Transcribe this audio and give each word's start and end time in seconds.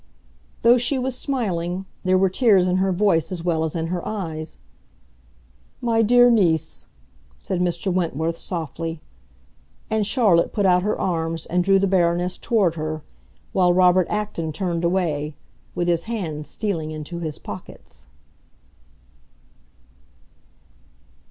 Though 0.63 0.79
she 0.79 0.97
was 0.97 1.15
smiling, 1.15 1.85
there 2.03 2.17
were 2.17 2.27
tears 2.31 2.67
in 2.67 2.77
her 2.77 2.91
voice 2.91 3.31
as 3.31 3.43
well 3.43 3.63
as 3.63 3.75
in 3.75 3.85
her 3.93 4.03
eyes. 4.03 4.57
"My 5.79 6.01
dear 6.01 6.31
niece," 6.31 6.87
said 7.37 7.59
Mr. 7.59 7.93
Wentworth, 7.93 8.35
softly. 8.39 8.99
And 9.91 10.03
Charlotte 10.03 10.53
put 10.53 10.65
out 10.65 10.81
her 10.81 10.97
arms 10.99 11.45
and 11.45 11.63
drew 11.63 11.77
the 11.77 11.85
Baroness 11.85 12.39
toward 12.39 12.73
her; 12.73 13.03
while 13.53 13.73
Robert 13.75 14.07
Acton 14.09 14.51
turned 14.53 14.83
away, 14.83 15.35
with 15.75 15.87
his 15.87 16.05
hands 16.05 16.49
stealing 16.49 16.89
into 16.89 17.19
his 17.19 17.37
pockets. 17.37 18.07